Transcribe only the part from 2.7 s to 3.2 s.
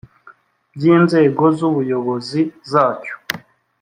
zacyo